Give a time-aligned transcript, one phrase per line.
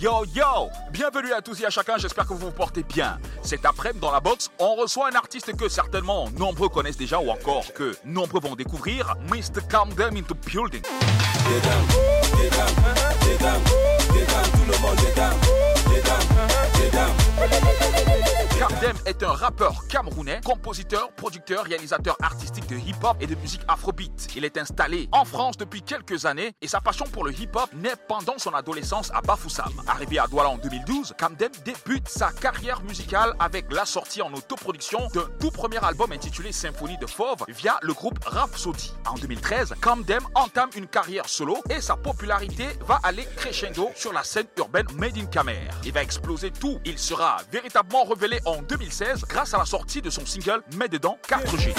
[0.00, 3.18] yo, yo Bienvenue à tous et à chacun, j'espère que vous vous portez bien.
[3.42, 7.30] Cet après-midi, dans la box, on reçoit un artiste que certainement nombreux connaissent déjà ou
[7.30, 9.66] encore que nombreux vont découvrir, Mr.
[9.68, 10.82] Calm Them into Building.
[18.58, 24.28] Kardem est un rappeur camerounais, compositeur, producteur, réalisateur artistique de hip-hop et de musique afrobeat.
[24.34, 27.94] Il est installé en France depuis quelques années et sa passion pour le hip-hop naît
[28.08, 29.72] pendant son adolescence à Bafoussam.
[29.86, 35.06] Arrivé à Douala en 2012, Kamdem débute sa carrière musicale avec la sortie en autoproduction
[35.14, 38.92] d'un tout premier album intitulé Symphonie de Fauve via le groupe Rhapsody.
[39.08, 44.24] En 2013, Kamdem entame une carrière solo et sa popularité va aller crescendo sur la
[44.24, 45.68] scène urbaine Made in Camer.
[45.84, 46.80] Il va exploser tout.
[46.84, 48.95] Il sera véritablement révélé en 2016
[49.28, 51.74] grâce à la sortie de son single Mets dedans 4G.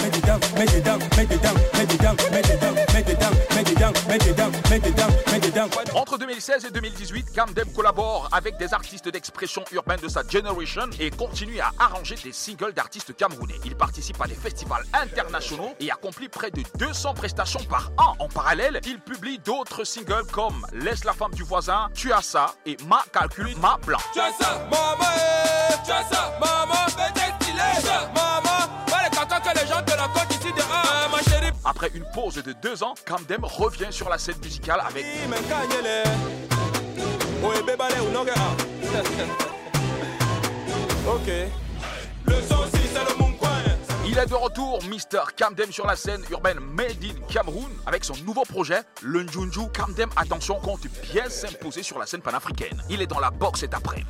[5.95, 11.09] Entre 2016 et 2018, Kamdem collabore avec des artistes d'expression urbaine de sa generation et
[11.09, 13.59] continue à arranger des singles d'artistes camerounais.
[13.65, 18.15] Il participe à des festivals internationaux et accomplit près de 200 prestations par an.
[18.19, 22.53] En parallèle, il publie d'autres singles comme Laisse la femme du voisin, Tu as ça
[22.65, 23.97] et Ma calcul, Ma plan.
[24.13, 27.06] Tu as ça, maman, eh, tu as ça, maman,
[31.69, 35.05] Après une pause de deux ans, Kamdem revient sur la scène musicale avec
[44.05, 45.33] Il est de retour, Mr.
[45.35, 49.67] Kamdem sur la scène urbaine Made in Cameroun avec son nouveau projet, le Njunju.
[49.73, 52.81] Kamdem, attention, compte bien s'imposer sur la scène panafricaine.
[52.89, 54.09] Il est dans la boxe cet après-midi.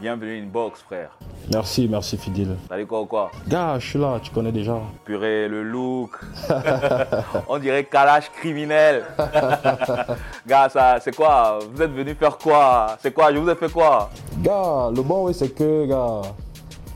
[0.00, 1.10] bienvenue Inbox frère.
[1.52, 2.56] Merci, merci Fidil.
[2.68, 3.30] Salut quoi ou quoi?
[3.46, 4.78] Gars, je suis là, tu connais déjà.
[5.04, 6.18] Purée, le look.
[7.48, 9.04] On dirait calage criminel.
[10.46, 11.58] Gars, ça, c'est quoi?
[11.72, 12.96] Vous êtes venu faire quoi?
[13.00, 13.32] C'est quoi?
[13.32, 14.10] Je vous ai fait quoi?
[14.38, 16.22] Gars, le bon, oui, c'est que, gars,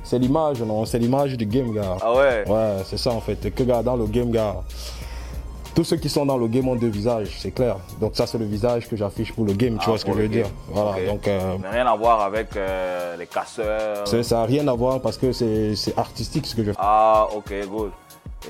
[0.03, 1.97] c'est l'image, non C'est l'image du game, gars.
[2.00, 2.44] Ah ouais?
[2.48, 3.54] Ouais, c'est ça en fait.
[3.54, 4.56] Que, gars, dans le game, gars,
[5.78, 7.77] tous ceux qui sont dans le game ont deux visages, c'est clair.
[8.00, 10.12] Donc, ça, c'est le visage que j'affiche pour le game, tu Ah, vois ce que
[10.12, 10.47] je veux dire.
[10.71, 14.05] Voilà, donc, euh, Mais rien à voir avec euh, les casseurs.
[14.09, 16.78] ça n'a rien à voir parce que c'est artistique ce que je fais.
[16.81, 17.93] Ah, ok, good.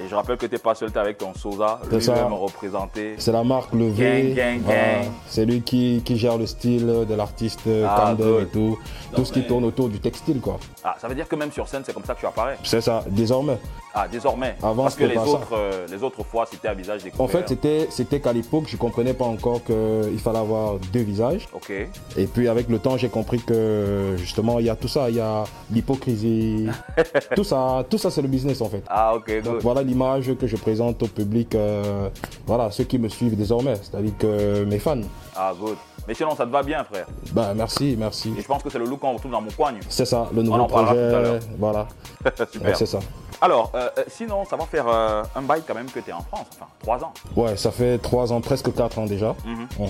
[0.04, 3.14] Et je rappelle que t'es pas seul, t'es avec ton Sosa, lui-même représenté.
[3.18, 4.32] C'est la marque Le V.
[4.34, 4.80] Gang, gang, Voilà.
[5.02, 5.12] gang.
[5.26, 8.42] C'est lui qui, qui gère le style de l'artiste Ah, Camden good.
[8.42, 8.78] et tout.
[9.14, 10.58] Tout ce qui tourne autour du textile, quoi.
[10.84, 12.58] Ah, ça veut dire que même sur scène, c'est comme ça que tu apparais.
[12.62, 13.58] C'est ça, désormais.
[13.94, 14.54] Ah, désormais.
[14.62, 17.24] Avant, Parce que c'était les autres, euh, les autres fois, c'était à visage découvert.
[17.24, 21.48] En fait, c'était c'était qu'à l'époque, je comprenais pas encore qu'il fallait avoir deux visages.
[21.54, 21.72] Ok.
[22.16, 25.16] Et puis avec le temps, j'ai compris que justement, il y a tout ça, il
[25.16, 26.68] y a l'hypocrisie,
[27.34, 28.82] tout ça, tout ça, c'est le business en fait.
[28.88, 29.62] Ah, ok, Donc good.
[29.62, 32.08] voilà l'image que je présente au public, euh,
[32.46, 35.00] voilà ceux qui me suivent désormais, c'est-à-dire que mes fans.
[35.34, 35.76] Ah, good.
[36.06, 37.06] Mais sinon, ça te va bien, frère.
[37.32, 38.32] Bah merci, merci.
[38.38, 39.72] Et je pense que c'est le look qu'on retrouve dans mon coin.
[39.90, 41.40] C'est ça, le On nouveau en parlera tout à projet, l'heure.
[41.58, 41.86] voilà,
[42.50, 42.68] Super.
[42.68, 42.98] Ouais, c'est ça.
[43.40, 46.12] Alors, euh, euh, sinon, ça va faire euh, un bail quand même que tu es
[46.14, 46.46] en France.
[46.56, 47.12] Enfin, trois ans.
[47.36, 49.34] Ouais, ça fait trois ans, presque quatre ans déjà.
[49.44, 49.86] Mhm.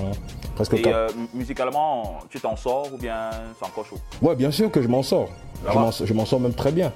[0.57, 0.95] Presque Et quatre.
[0.97, 3.97] euh, mu- musicalement, tu t'en sors ou bien c'est encore chaud?
[4.21, 5.29] Ouais, bien sûr que je m'en sors.
[5.67, 6.93] Je m'en- Je m'en sors même très bien.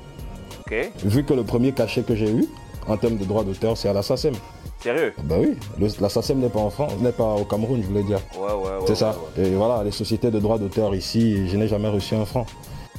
[0.67, 0.75] Ok.
[1.05, 2.47] Vu que le premier cachet que j'ai eu,
[2.89, 4.35] en termes de droits d'auteur, c'est à la SACEM.
[4.81, 5.15] Sérieux?
[5.23, 8.03] Bah oui, le- la SACEM n'est pas en France, n'est pas au Cameroun, je voulais
[8.03, 8.19] dire.
[8.37, 8.71] Ouais, ouais, ouais.
[8.87, 9.15] c'est ouais, ça.
[9.39, 9.45] ouais.
[9.47, 12.47] Et voilà, les sociétés de droits d'auteur ici, je n'ai jamais reçu un franc.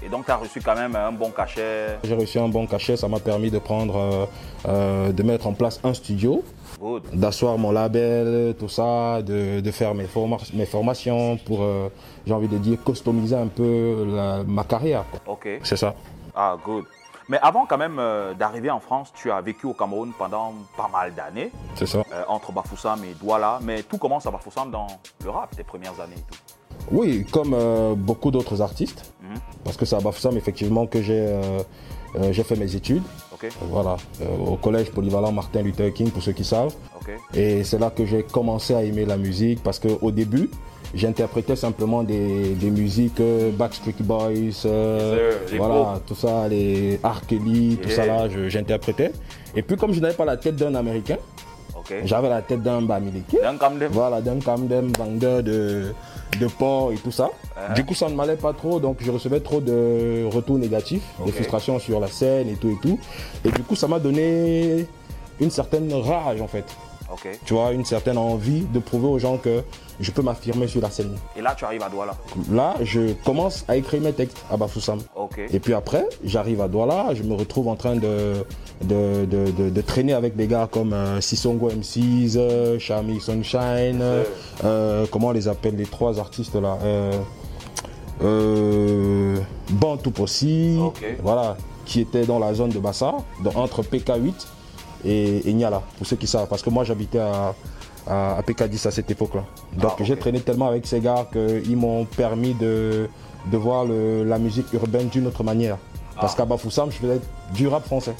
[0.05, 1.97] Et donc, tu as reçu quand même un bon cachet?
[2.03, 4.25] J'ai reçu un bon cachet, ça m'a permis de prendre, euh,
[4.67, 6.43] euh, de mettre en place un studio,
[6.79, 7.03] Good.
[7.13, 11.87] d'asseoir mon label, tout ça, de, de faire mes, forma- mes formations pour, euh,
[12.27, 15.05] j'ai envie de dire, customiser un peu la- ma carrière.
[15.09, 15.33] quoi.
[15.35, 15.47] Ok.
[15.63, 15.95] C'est ça.
[16.35, 16.83] Ah, good.
[17.29, 20.89] Mais avant quand même euh, d'arriver en France, tu as vécu au Cameroun pendant pas
[20.91, 21.99] mal d'années, C'est ça.
[22.11, 23.59] euh, entre Bafoussam et Douala.
[23.63, 24.87] Mais tout commence à Bafoussam dans
[25.23, 26.39] le rap, tes premières années et tout.
[26.91, 29.37] Oui, comme euh, beaucoup d'autres artistes, Mhm.
[29.63, 31.39] parce que c'est à Bafoussam effectivement que j'ai
[32.29, 33.01] j'ai fait mes études.
[33.33, 33.95] Ok, Voilà,
[34.47, 36.71] au collège polyvalent Martin Luther King, pour ceux qui savent.
[37.01, 37.09] ok.
[37.33, 40.51] Et c'est là que j'ai commencé à aimer la musique parce qu'au début,
[40.93, 44.31] j'interprétais simplement des, des musiques euh, Backstreet Boys,
[44.65, 47.21] euh, Yes, voilà, tout ça, les R.
[47.27, 47.95] Kelly, tout Yeah.
[47.97, 49.11] ça là, j'interprétais.
[49.55, 51.17] Et puis comme je n'avais pas la tête d'un Américain,
[52.05, 53.37] j'avais la tête d'un Bamileke.
[53.41, 53.89] D'un Camden.
[53.91, 55.93] Voilà, d'un Camden, vendeur de,
[56.39, 57.29] de porc et tout ça.
[57.57, 57.73] Uh-huh.
[57.75, 61.25] Du coup, ça ne m'allait pas trop, donc je recevais trop de retours négatifs, Ok.
[61.25, 62.97] des frustrations sur la scène et tout et tout.
[63.43, 64.87] Et du coup, ça m'a donné
[65.41, 66.63] une certaine rage en fait.
[67.45, 69.63] Tu vois, une certaine envie de prouver aux gens que
[69.99, 71.15] je peux m'affirmer sur la scène.
[71.37, 72.15] Et là, tu arrives à Douala.
[72.51, 74.99] Là, je commence à écrire mes textes à Bafoussam.
[75.51, 78.43] Et puis après, j'arrive à Douala, je me retrouve en train de,
[78.83, 83.99] de, de, de- de traîner avec des gars comme euh, Sissongo M6, euh, Shami Sunshine,
[84.01, 84.23] euh,
[84.63, 87.11] euh, comment on les appelle les trois artistes là euh,
[88.23, 89.37] euh,
[89.71, 90.77] Bantou Possi,
[91.21, 93.15] voilà, qui étaient dans la zone de Bassa,
[93.55, 94.33] entre PK8
[95.05, 97.53] et, et Niala, pour ceux qui savent, parce que moi j'habitais à,
[98.07, 99.43] à, à PK10 à cette époque-là.
[99.73, 100.03] Donc Ah, ok.
[100.05, 103.09] j'ai traîné tellement avec ces gars qu'ils m'ont permis de,
[103.47, 105.77] de voir le- la musique urbaine d'une autre manière.
[106.15, 106.21] Ah.
[106.21, 107.19] Parce qu'à Bafoussam, je faisais
[107.53, 108.15] du rap français.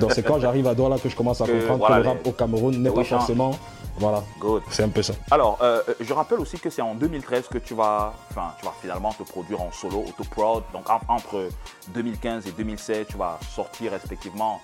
[0.00, 2.08] Donc c'est quand j'arrive à Douala que je commence à Que, comprendre voilà, que le
[2.08, 3.52] rap au Cameroun n'est pas forcément...
[3.98, 4.62] Voilà, Good.
[4.70, 5.12] c'est un peu ça.
[5.30, 8.64] Alors, euh, euh, je rappelle aussi que c'est en 2013 que tu vas, enfin, tu
[8.64, 10.62] vas finalement te produire en solo, auto-prod.
[10.72, 11.48] Donc, en- entre
[11.88, 14.60] 2015 et 2016, tu vas sortir respectivement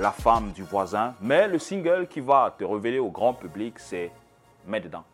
[0.00, 1.14] La femme du voisin.
[1.20, 4.10] Mais le single qui va te révéler au grand public, c'est
[4.66, 5.04] Mets dedans.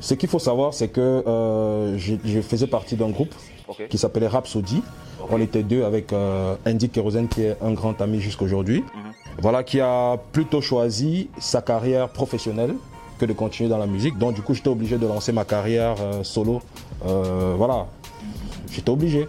[0.00, 3.34] Ce qu'il faut savoir, c'est que euh, je, je faisais partie d'un groupe
[3.90, 4.82] qui s'appelait Rhapsody.
[5.30, 7.00] On était deux avec euh, Andy qui
[7.42, 8.80] est un grand ami jusqu'aujourd'hui.
[8.80, 9.12] Mhm.
[9.40, 12.74] Voilà, qui a plutôt choisi sa carrière professionnelle
[13.18, 14.16] que de continuer dans la musique.
[14.16, 16.62] Donc, du coup, j'étais obligé de lancer ma carrière euh, solo.
[17.02, 17.86] Voilà,
[18.70, 19.28] j'étais obligé.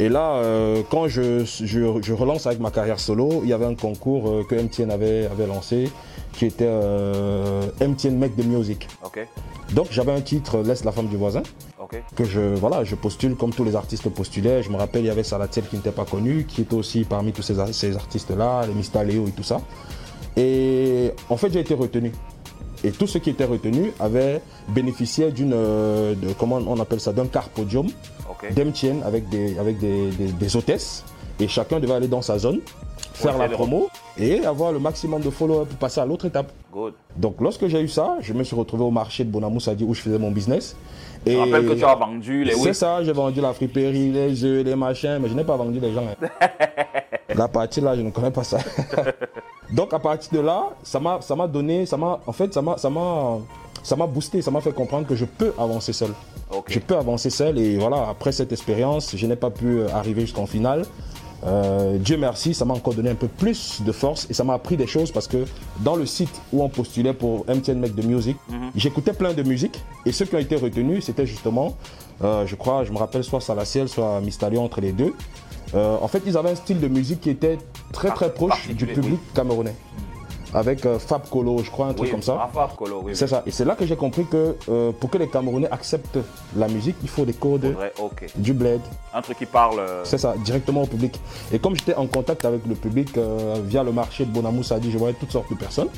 [0.00, 3.64] Et là, euh, quand je, je- je relance avec ma carrière solo, il y avait
[3.66, 5.88] un concours euh, que MTN avait, avait lancé
[6.32, 8.88] qui était euh, MTN Make the Music.
[9.72, 11.42] Donc j'avais un titre Laisse la femme du voisin
[12.16, 14.62] que je voilà je postule comme tous les artistes postulaient.
[14.64, 17.32] Je me rappelle il y avait Salatiel qui n'était pas connu, qui était aussi parmi
[17.32, 19.60] tous ces, ces artistes là, les Mista Léo et tout ça.
[20.36, 22.10] Et en fait j'ai été retenu.
[22.84, 27.12] Et tous ceux qui étaient retenus avaient bénéficié d'une euh, de- comment on appelle ça
[27.14, 27.86] d'un car podium
[28.30, 28.52] Ok.
[28.54, 31.02] d'Emtien avec des avec des, des- des hôtesses
[31.40, 32.60] et chacun devait aller dans sa zone
[33.14, 33.88] faire la promo
[34.18, 36.52] et avoir le maximum de followers pour passer à l'autre étape.
[36.72, 36.92] Good.
[37.16, 40.00] Donc lorsque j'ai eu ça, je me suis retrouvé au marché de Bonamoussadi où je
[40.02, 40.76] faisais mon business.
[41.26, 44.44] Je Et rappelle que tu as vendu les c'est ça, j'ai vendu la friperie, les
[44.44, 46.04] œufs, les machins, mais je n'ai pas vendu les gens.
[46.20, 46.48] hein.
[47.34, 48.58] la partie là, je ne connais pas ça.
[49.72, 52.62] Donc à partir de là, ça m'a, ça m'a donné, ça m'a, en fait, ça
[52.62, 53.38] m'a, ça m'a,
[53.82, 56.10] ça m'a boosté, ça m'a fait comprendre que je peux avancer seul.
[56.68, 60.22] Je peux avancer seul et voilà, après cette expérience, je n'ai pas pu euh, arriver
[60.22, 60.84] jusqu'en finale.
[61.46, 64.54] Euh, Dieu merci, ça m'a encore donné un peu plus de force et ça m'a
[64.54, 65.44] appris des choses parce que
[65.80, 68.36] dans le site où on postulait pour MTN Make the Music,
[68.74, 71.76] j'écoutais plein de musique et ceux qui ont été retenus, c'était justement,
[72.22, 75.12] euh, je crois, je me rappelle soit Salaciel, soit Mystalion entre les deux.
[75.74, 77.58] Euh, en fait, ils avaient un style de musique qui était
[77.92, 79.74] très très proche du public camerounais.
[80.56, 82.34] Avec euh, Fab Colo, je crois, un truc Oui, comme ça.
[82.34, 83.16] Rafa Colo, oui.
[83.16, 83.42] C'est ça.
[83.44, 86.18] Et c'est là que j'ai compris que euh, pour que les Camerounais acceptent
[86.56, 87.92] la musique, il faut des codes, Faudrait-
[88.36, 88.80] du bled.
[89.12, 89.80] Un truc qui parle.
[90.04, 91.20] C'est ça, directement au public.
[91.52, 93.18] Et comme j'étais en contact avec le public
[93.64, 95.88] via le marché de Bonamoussadi, je voyais toutes sortes de personnes.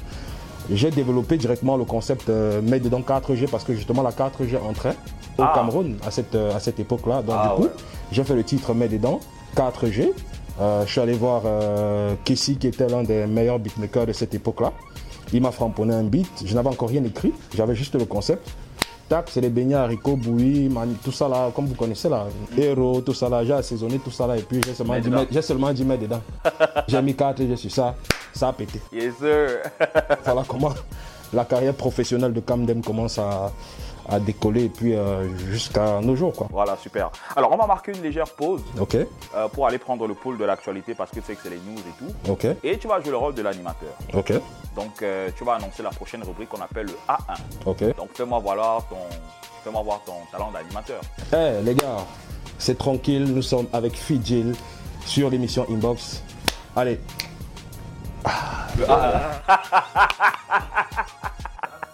[0.70, 4.96] J'ai développé directement le concept euh, Made dedans 4G parce que justement la 4G entrait
[5.38, 5.52] au Ah.
[5.54, 7.20] Cameroun à cette, à cette époque-là.
[7.20, 7.74] Donc Ah du coup, ouais.
[8.10, 9.20] j'ai fait le titre Made dedans
[9.56, 10.10] 4G.
[10.60, 14.34] Euh, je suis allé voir euh, Kessie qui était l'un des meilleurs beatmakers de cette
[14.34, 14.72] époque-là.
[15.32, 16.28] Il m'a framponné un beat.
[16.44, 17.32] Je n'avais encore rien écrit.
[17.54, 18.48] J'avais juste le concept.
[19.08, 20.68] Tac, c'est les beignets haricots, bouillis,
[21.04, 22.26] tout ça là, comme vous connaissez là.
[22.58, 23.44] Héros, tout ça là.
[23.44, 25.18] J'ai assaisonné tout ça là et puis j'ai seulement, dedans.
[25.20, 26.20] mettre- j'ai seulement dit mettre dedans.
[26.88, 27.94] j'ai mis 4 j'ai su ça.
[28.34, 28.80] Ça a pété.
[28.92, 29.48] Yes, sir.
[30.24, 30.72] Voilà comment
[31.32, 33.52] la carrière professionnelle de Camden commence à,
[34.08, 36.46] à décoller et puis euh, jusqu'à nos jours quoi.
[36.50, 37.10] voilà, super.
[37.34, 40.44] Alors, on va marquer une légère pause Ok, euh, pour aller prendre le pôle de
[40.44, 42.30] l'actualité parce que tu sais que c'est les news et tout.
[42.32, 43.88] ok, Et tu vas jouer le rôle de l'animateur.
[44.14, 44.32] ok,
[44.74, 47.36] Donc, euh, tu vas annoncer la prochaine rubrique qu'on appelle le A1.
[47.66, 47.96] ok.
[47.96, 48.96] Donc, fais-moi voir ton,
[49.64, 51.00] fais-moi voir ton talent d'animateur.
[51.32, 51.96] Eh les gars,
[52.58, 54.54] c'est tranquille, nous sommes avec Fidjil
[55.04, 56.22] sur l'émission Inbox.
[56.76, 57.00] Allez,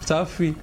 [0.01, 0.57] Ça fuit.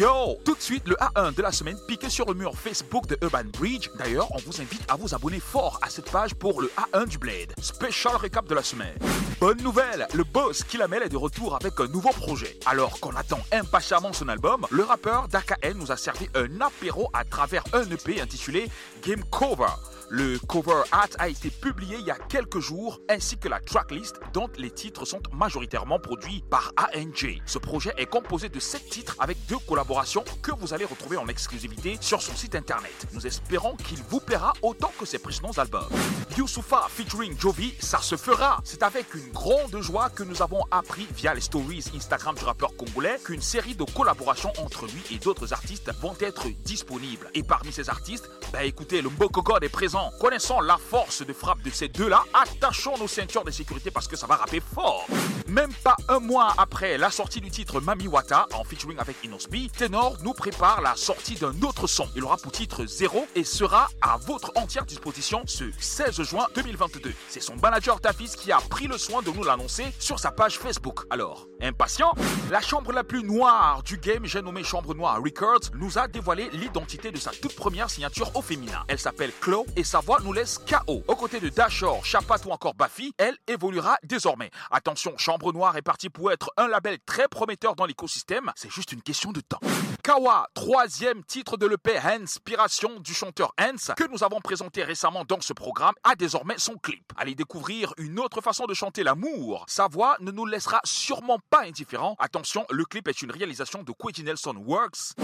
[0.00, 3.18] Yo, tout de suite le A1 de la semaine piqué sur le mur Facebook de
[3.20, 3.90] Urban Bridge.
[3.98, 7.18] D'ailleurs, on vous invite à vous abonner fort à cette page pour le A1 du
[7.18, 7.52] Blade.
[7.60, 8.96] Special récap de la semaine.
[9.38, 12.58] Bonne nouvelle, le boss Kilamel est de retour avec un nouveau projet.
[12.64, 17.24] Alors qu'on attend impatiemment son album, le rappeur DKN nous a servi un apéro à
[17.24, 18.70] travers un EP intitulé
[19.06, 19.66] Game Cover.
[20.12, 24.18] Le cover art a été publié il y a quelques jours, ainsi que la tracklist
[24.32, 27.40] dont les titres sont majoritairement produits par ANJ.
[27.46, 31.28] Ce projet est composé de 7 titres avec deux collaborations que vous allez retrouver en
[31.28, 32.90] exclusivité sur son site internet.
[33.12, 35.88] Nous espérons qu'il vous plaira autant que ses précédents albums.
[36.36, 38.60] Youssoufa featuring Jovi, ça se fera.
[38.64, 42.74] C'est avec une grande joie que nous avons appris via les stories Instagram du rappeur
[42.76, 47.30] congolais qu'une série de collaborations entre lui et d'autres artistes vont être disponibles.
[47.34, 49.99] Et parmi ces artistes, bah écoutez, le Mboko God est présent.
[50.20, 54.16] Connaissant la force de frappe de ces deux-là, attachons nos ceintures de sécurité parce que
[54.16, 55.06] ça va rapper fort.
[55.50, 59.68] Même pas un mois après la sortie du titre Mami Wata en featuring avec Inosbi,
[59.68, 62.06] Tenor nous prépare la sortie d'un autre son.
[62.14, 67.12] Il aura pour titre Zéro et sera à votre entière disposition ce 16 juin 2022.
[67.28, 70.56] C'est son manager Tafis qui a pris le soin de nous l'annoncer sur sa page
[70.56, 71.00] Facebook.
[71.10, 72.14] Alors, impatient
[72.48, 76.48] La chambre la plus noire du game, j'ai nommé Chambre Noire Records, nous a dévoilé
[76.52, 78.84] l'identité de sa toute première signature au féminin.
[78.86, 81.02] Elle s'appelle Chloe et sa voix nous laisse KO.
[81.08, 84.52] Aux côtés de Dashor, Chapat ou encore Bafi, elle évoluera désormais.
[84.70, 88.92] Attention, Chambre Noire est parti pour être un label très prometteur dans l'écosystème, c'est juste
[88.92, 89.58] une question de temps.
[90.04, 95.40] Kawa, troisième titre de l'EP Inspiration du chanteur Hans, que nous avons présenté récemment dans
[95.40, 97.12] ce programme, a désormais son clip.
[97.16, 99.64] Allez découvrir une autre façon de chanter l'amour.
[99.66, 102.16] Sa voix ne nous laissera sûrement pas indifférents.
[102.18, 105.14] Attention, le clip est une réalisation de Quentin Nelson Works.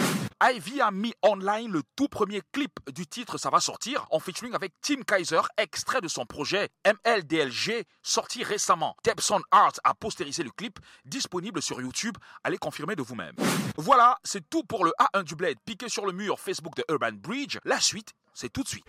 [0.42, 4.52] Ivy a mis online le tout premier clip du titre Ça va sortir en featuring
[4.54, 8.94] avec Tim Kaiser, extrait de son projet MLDLG sorti récemment.
[9.02, 12.18] Debson Art a postérisé le clip disponible sur YouTube.
[12.44, 13.34] Allez confirmer de vous-même.
[13.78, 17.12] Voilà, c'est tout pour le A1 du Bled piqué sur le mur Facebook de Urban
[17.14, 17.56] Bridge.
[17.64, 18.84] La suite, c'est tout de suite.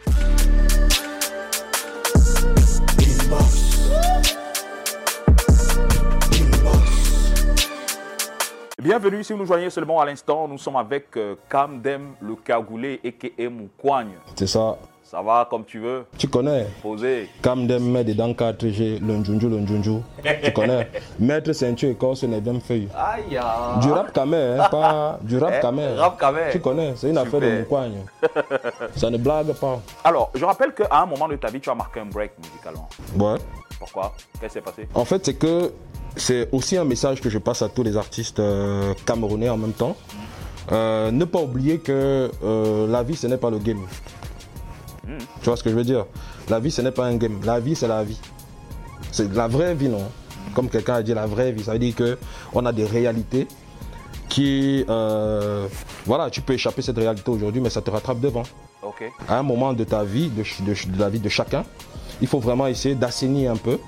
[8.99, 10.47] Bienvenue si vous nous joignez seulement à l'instant.
[10.47, 14.13] Nous sommes avec euh, Kamdem le Cagoulé et Moukwagne.
[14.35, 14.75] C'est ça.
[15.03, 17.29] Ça va comme tu veux Tu connais Posé.
[17.43, 20.01] Kamdem met dedans 4G, le njunju, le njunju.
[20.43, 20.89] Tu connais
[21.19, 22.89] Maître ceinture écorce n'est bien feuille.
[22.97, 23.77] Aïe ah.
[23.83, 25.93] Du rap kamer, hein, pas du rap Eh, kamer.
[25.95, 26.49] rap kamer.
[26.51, 27.59] Tu connais, c'est une affaire de Super.
[27.59, 28.05] Moukwagne.
[28.95, 29.79] Ça ne blague pas.
[30.03, 32.89] Alors, je rappelle qu'à un moment de ta vie, tu as marqué un break musicalement.
[33.15, 33.37] Ouais.
[33.77, 34.15] Pourquoi?
[34.41, 34.87] Qu'est-ce qui s'est passé?
[34.95, 35.71] En fait, c'est que
[36.17, 39.73] c'est aussi un message que je passe à tous les artistes euh, camerounais en même
[39.73, 39.95] temps.
[40.71, 43.81] Euh, ne pas oublier que euh, la vie, ce n'est pas le game.
[45.41, 46.05] Tu vois ce que je veux dire?
[46.49, 47.39] La vie, ce n'est pas un game.
[47.45, 48.19] La vie, c'est la vie.
[49.11, 50.03] C'est la vraie vie, non?
[50.53, 52.17] Comme quelqu'un a dit, la vraie vie, ça veut dire que
[52.53, 53.47] on a des réalités
[54.27, 54.83] qui,
[56.05, 58.43] voilà, tu peux échapper cette réalité aujourd'hui, mais ça te rattrape devant
[59.27, 61.63] à un moment de ta vie, de la vie de chacun,
[62.21, 63.79] il faut vraiment essayer d'assainir un peu,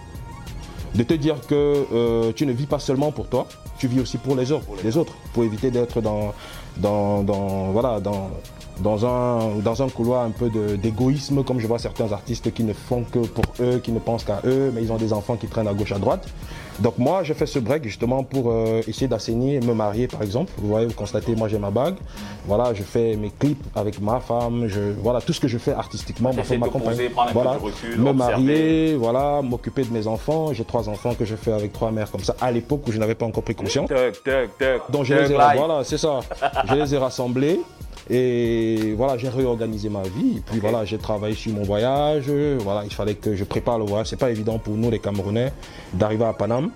[0.96, 4.18] de te dire que euh, tu ne vis pas seulement pour toi, tu vis aussi
[4.18, 6.34] pour les autres, pour éviter d'être dans,
[7.72, 12.74] voilà, un, dans un couloir un peu d'égoïsme, comme je vois certains artistes qui ne
[12.74, 15.48] font que pour eux, qui ne pensent qu'à eux, mais ils ont des enfants qui
[15.48, 16.28] traînent à gauche, à droite.
[16.82, 20.52] Donc moi, je fais ce break justement pour euh, essayer d'assainir, me marier par exemple.
[20.58, 21.96] Vous voyez, vous constatez, moi j'ai ma bague.
[22.46, 24.68] Voilà, je fais mes clips avec ma femme.
[24.68, 26.42] Je, voilà, tout ce que je fais artistiquement, un peu
[27.34, 28.14] Voilà, recul, me observer.
[28.14, 30.54] marier, voilà, m'occuper de mes enfants.
[30.54, 32.36] J'ai trois enfants que je fais avec trois mères comme ça.
[32.40, 33.90] À l'époque où je n'avais pas encore pris conscience.
[34.90, 36.22] Donc je les ai, voilà, c'est ça.
[36.66, 37.60] je les ai rassemblés
[38.10, 40.38] et voilà, j'ai réorganisé ma vie.
[40.38, 42.30] Et puis voilà, j'ai travaillé sur mon voyage.
[42.60, 44.08] Voilà, il fallait que je prépare le voyage.
[44.08, 45.52] C'est pas évident pour nous les Camerounais
[45.94, 46.72] d'arriver à Paname.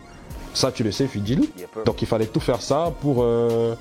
[0.53, 1.49] Ça, tu le sais, Fidil.
[1.85, 3.75] Donc il fallait tout faire ça pour, euh,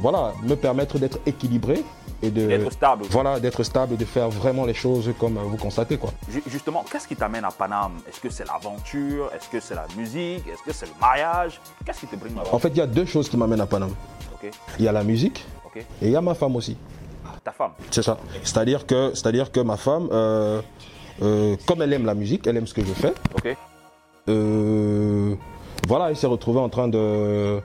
[0.00, 1.82] voilà, me permettre d'être équilibré
[2.22, 5.58] et de, D'être stable voilà, d'être stable et de faire vraiment les choses comme vous
[5.58, 6.10] constatez quoi.
[6.32, 7.92] Ju- Justement, qu'est-ce qui t'amène à Paname?
[8.08, 9.30] Est-ce que c'est l'aventure?
[9.36, 10.46] Est-ce que c'est la musique?
[10.48, 11.60] Est-ce que c'est le mariage?
[11.84, 13.66] Qu'est-ce qui te bring là-bas En fait, il y a deux choses qui m'amènent à
[13.66, 13.92] Paname.
[14.78, 15.44] Il y a la musique
[15.76, 16.76] et il y a ma femme aussi.
[17.42, 18.16] Ta femme C'est ça.
[18.42, 20.60] C'est-à-dire que, c'est-à-dire que ma femme, euh,
[21.22, 23.12] euh, comme elle aime la musique, elle aime ce que je fais.
[23.36, 23.56] Ok.
[24.28, 25.34] euh,
[25.86, 27.60] voilà, elle s'est retrouvée en train de,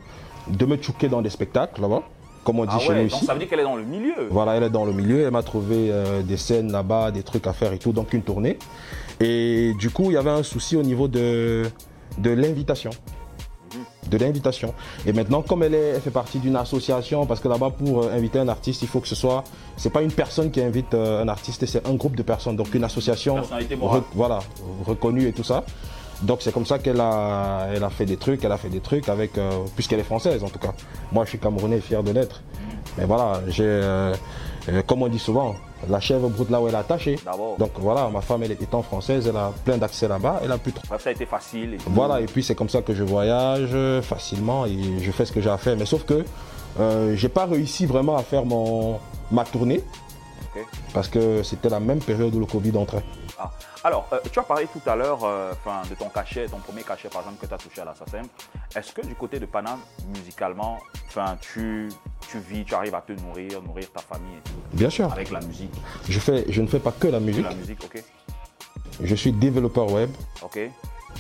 [0.48, 2.04] de me chouquer dans des spectacles là-bas,
[2.44, 3.24] comme on dit Ah chez nous ici.
[3.26, 4.28] ça veut dire qu'elle est dans le milieu.
[4.30, 5.92] Voilà, elle est dans le milieu, elle m'a trouvé
[6.26, 8.58] des scènes là-bas, des trucs à faire et tout, donc une tournée.
[9.22, 11.64] Et du coup, il y avait un souci au niveau de,
[12.18, 12.90] de l'invitation.
[14.10, 14.74] De l'invitation.
[15.06, 18.14] Et maintenant, comme elle, est, elle fait partie d'une association, parce que là-bas, pour euh,
[18.14, 19.44] inviter un artiste, il faut que ce soit.
[19.78, 22.56] C'est pas une personne qui invite euh, un artiste, c'est un groupe de personnes.
[22.56, 23.38] Donc une association.
[24.16, 24.40] Voilà,
[24.86, 25.64] reconnue et tout ça.
[26.22, 28.82] Donc c'est comme ça qu'elle a, elle a fait des trucs, elle a fait des
[28.82, 30.74] trucs avec, euh, puisqu'elle est française en tout cas.
[31.12, 32.42] Moi je suis camerounais fier de l'être.
[33.00, 34.14] Mais voilà, j'ai, euh,
[34.68, 35.56] euh, comme on dit souvent,
[35.88, 37.18] la chèvre broute là où elle est attachée.
[37.24, 37.56] D'abord.
[37.58, 40.58] Donc voilà, ma femme elle est étant française, elle a plein d'accès là-bas, elle a
[40.58, 40.84] plus trop.
[40.90, 41.76] Bref, ça a été facile.
[41.76, 41.78] et.
[41.88, 45.32] Voilà, et puis c'est comme ça que je voyage euh, facilement et je fais ce
[45.32, 45.78] que j'ai à faire.
[45.78, 46.26] Mais sauf que
[46.80, 49.00] euh, j'ai pas réussi vraiment à faire mon,
[49.32, 49.82] ma tournée
[50.94, 53.04] parce que c'était la même période où le Covid entrait.
[53.40, 53.52] Ah.
[53.86, 55.54] Alors, euh, tu as parlé tout à l'heure euh,
[55.90, 58.22] de ton cachet, ton premier cachet par exemple que tu as touché à l'assassin.
[58.76, 59.80] Est-ce que du côté de Paname,
[60.14, 60.80] musicalement,
[61.42, 61.90] tu,
[62.30, 65.12] tu vis, tu arrives à te nourrir, nourrir ta famille et tout, Bien sûr.
[65.12, 65.72] avec la musique?
[66.10, 67.46] Je, fais, je ne fais pas que la musique.
[67.46, 68.04] La musique, ok,
[69.02, 70.10] Je suis développeur web,
[70.42, 70.60] ok,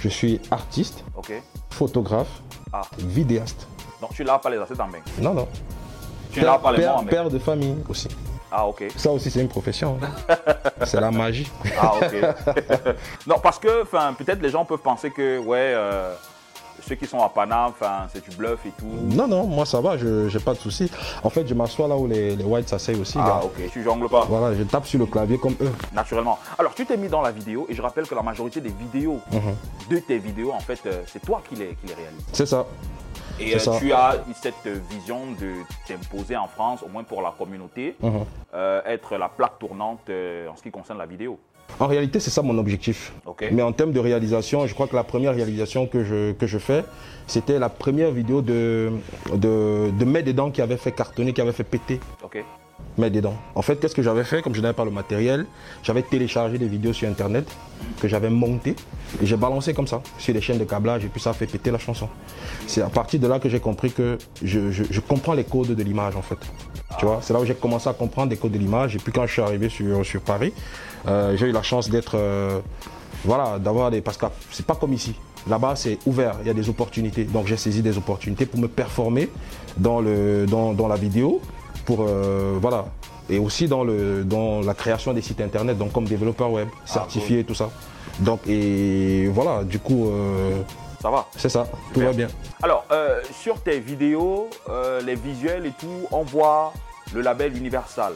[0.02, 1.32] je suis artiste, ok.
[1.70, 2.42] photographe,
[2.74, 3.68] Ah, vidéaste.
[4.02, 5.00] donc tu laves pas les assiettes en bain.
[5.20, 5.48] Non, non.
[6.32, 7.10] Tu laves pas les mains en bain.
[7.10, 8.08] père de famille aussi.
[8.52, 8.86] Ah, ok.
[8.96, 9.98] Ça aussi, c'est une profession.
[10.02, 10.36] hein.
[10.86, 11.50] c'est la magie.
[11.80, 12.56] Ah, ok.
[13.28, 13.84] non, parce que,
[14.16, 16.14] peut-être les gens peuvent penser que, ouais, euh,
[16.88, 17.74] ceux qui sont à Paname,
[18.12, 18.88] c'est du bluff et tout.
[18.88, 20.90] Non, non, moi ça va, je n'ai pas de soucis.
[21.24, 23.18] En fait, je m'assois là où les, les whites s'asseyent aussi.
[23.22, 24.26] Ah, ok, tu jongles pas.
[24.28, 25.72] Voilà, je tape sur le clavier comme eux.
[25.94, 26.40] Naturellement.
[26.58, 29.20] Alors, tu t'es mis dans la vidéo et je rappelle que la majorité des vidéos,
[29.32, 29.56] Mhm.
[29.92, 32.24] de tes vidéos, en fait, euh, c'est toi qui les, qui les réalises.
[32.34, 32.66] C'est ça.
[33.40, 35.52] Et euh, tu as cette vision de
[35.88, 38.26] t'imposer en France, au moins pour la communauté, Mhm.
[38.54, 41.40] euh, être la plaque tournante euh, en ce qui concerne la vidéo.
[41.80, 43.14] En réalité, c'est ça mon objectif.
[43.52, 46.58] Mais en termes de réalisation, je crois que la première réalisation que je, que je
[46.58, 46.84] fais,
[47.28, 48.92] c'était la première vidéo de,
[49.36, 52.00] de, de dents qui avait fait cartonner, qui avait fait péter.
[53.22, 53.38] Dents.
[53.56, 55.46] En fait, qu'est-ce que j'avais fait Comme je n'avais pas le matériel,
[55.84, 57.48] j'avais téléchargé des vidéos sur Internet
[58.02, 58.76] que j'avais montées
[59.22, 61.48] et j'ai balancé comme ça sur les chaînes de câblage et puis ça a fait
[61.48, 62.10] péter la chanson.
[62.68, 66.16] C'est à partir de là que j'ai compris que je comprends les codes de l'image
[66.16, 66.38] en fait.
[66.98, 68.96] Tu vois, c'est là où j'ai commencé à comprendre les codes de l'image.
[68.96, 70.54] Et puis quand je suis arrivé sur, sur Paris,
[71.08, 72.60] euh, j'ai eu la chance d'être, euh,
[73.24, 75.16] voilà, d'avoir des, parce que c'est pas comme ici.
[75.48, 77.24] Là-bas, c'est ouvert, il y a des opportunités.
[77.24, 79.30] Donc j'ai saisi des opportunités pour me performer
[79.78, 81.42] dans, le, dans, dans la vidéo,
[81.90, 82.86] pour, euh, voilà,
[83.32, 87.44] et aussi dans, le, dans la création des sites internet, donc comme développeur web, certifié,
[87.44, 87.72] tout ça.
[88.20, 90.62] Donc, et voilà, du coup, euh,
[91.02, 91.26] Ça va.
[91.36, 92.28] c'est ça, tout va bien.
[92.62, 94.52] Alors, euh, sur tes vidéos,
[95.04, 96.74] les visuels et tout, on voit
[97.12, 98.14] le label Universal.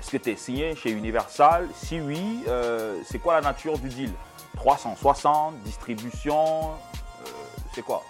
[0.00, 1.68] Est-ce que tu es signé chez Universal?
[1.76, 2.42] Si oui,
[3.08, 4.10] c'est quoi la nature du deal?
[4.56, 6.70] 360, distribution,
[7.76, 8.02] c'est quoi?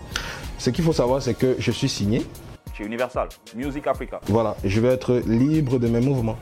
[0.58, 2.25] Ce qu'il faut savoir, c'est que je suis signé.
[2.76, 4.21] Chez Universal, Music Africa.
[4.26, 6.37] Voilà, je vais être libre de mes mouvements.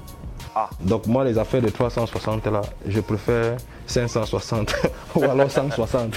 [0.54, 0.70] Ah.
[0.80, 4.74] Donc moi, les affaires de 360 là, je préfère 560
[5.14, 6.16] ou alors 160.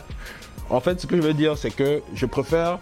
[0.70, 2.78] en fait, ce que je veux dire, c'est que je préfère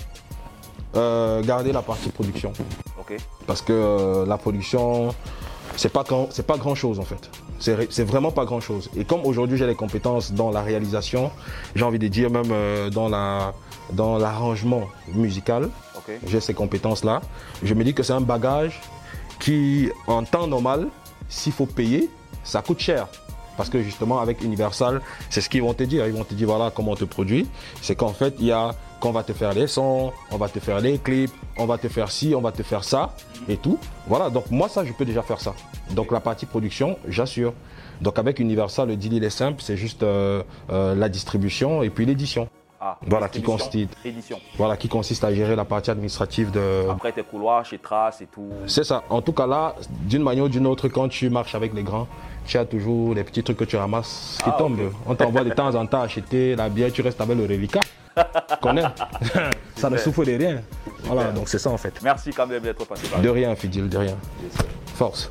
[0.97, 2.53] euh, garder la partie production.
[2.99, 3.17] Ok.
[3.47, 5.15] Parce que euh, la production,
[5.77, 7.31] c'est pas grand, pas grand chose en fait.
[7.59, 8.91] C'est vraiment pas grand chose.
[8.97, 11.31] Et comme aujourd'hui j'ai les compétences dans la réalisation,
[11.75, 13.55] j'ai envie de dire même euh, dans la
[13.93, 14.83] dans l'arrangement
[15.15, 15.71] musical,
[16.27, 17.21] j'ai ces compétences là.
[17.63, 18.81] Je me dis que c'est un bagage
[19.39, 20.89] qui, en temps normal,
[21.29, 22.11] s'il faut payer,
[22.45, 23.07] ça coûte cher.
[23.57, 26.07] Parce que justement, avec Universal, c'est ce qu'ils vont te dire.
[26.07, 27.49] Ils vont te dire voilà comment on te produit.
[27.81, 30.59] C'est qu'en fait, il y a qu'on va te faire les sons, on va te
[30.61, 33.15] faire les clips, on va te faire ci, on va te faire ça
[33.49, 33.79] et tout.
[34.07, 35.55] Voilà, donc moi, ça, je peux déjà faire ça.
[35.91, 37.53] Donc la partie production, j'assure.
[38.01, 39.63] Donc avec Universal, le deal, il est simple.
[39.63, 42.49] C'est juste euh, euh, la distribution et puis l'édition.
[42.79, 43.43] Ah, Voilà, qui
[44.05, 44.39] Édition.
[44.59, 48.27] Voilà, qui consiste à gérer la partie administrative de, Après tes couloirs chez Trace et
[48.27, 48.49] tout.
[48.67, 49.03] c'est ça.
[49.09, 52.07] En tout cas, là, d'une manière ou d'une autre, quand tu marches avec les grands,
[52.47, 54.93] tu as toujours les petits trucs que tu ramasses qui Ah, tombent.
[55.07, 57.81] On t'envoie de temps en temps acheter la bière, tu restes avec le reliquat.
[58.63, 58.83] Connais
[59.77, 60.63] Ça ne souffre de rien.
[61.05, 62.01] Voilà, donc c'est ça en fait.
[62.03, 64.17] Merci quand même d'être passé par De rien, Fidil, de rien.
[64.95, 65.31] Force.